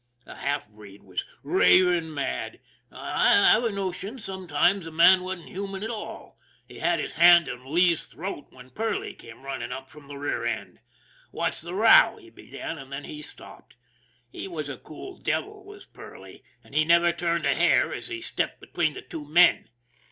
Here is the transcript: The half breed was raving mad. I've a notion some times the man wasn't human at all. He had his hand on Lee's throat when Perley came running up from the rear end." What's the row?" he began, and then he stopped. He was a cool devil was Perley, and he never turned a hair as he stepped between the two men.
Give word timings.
The 0.25 0.37
half 0.37 0.67
breed 0.67 1.03
was 1.03 1.23
raving 1.43 2.11
mad. 2.11 2.59
I've 2.91 3.63
a 3.63 3.69
notion 3.71 4.17
some 4.17 4.47
times 4.47 4.85
the 4.85 4.91
man 4.91 5.21
wasn't 5.23 5.49
human 5.49 5.83
at 5.83 5.91
all. 5.91 6.39
He 6.67 6.79
had 6.79 6.99
his 6.99 7.13
hand 7.13 7.47
on 7.47 7.71
Lee's 7.71 8.07
throat 8.07 8.47
when 8.49 8.71
Perley 8.71 9.13
came 9.13 9.43
running 9.43 9.71
up 9.71 9.91
from 9.91 10.07
the 10.07 10.17
rear 10.17 10.43
end." 10.43 10.79
What's 11.31 11.61
the 11.61 11.75
row?" 11.75 12.17
he 12.19 12.31
began, 12.31 12.79
and 12.79 12.91
then 12.91 13.03
he 13.03 13.21
stopped. 13.21 13.75
He 14.31 14.47
was 14.47 14.69
a 14.69 14.77
cool 14.79 15.17
devil 15.19 15.63
was 15.63 15.85
Perley, 15.85 16.43
and 16.63 16.73
he 16.73 16.83
never 16.83 17.11
turned 17.11 17.45
a 17.45 17.53
hair 17.53 17.93
as 17.93 18.07
he 18.07 18.23
stepped 18.23 18.59
between 18.59 18.95
the 18.95 19.03
two 19.03 19.25
men. 19.25 19.69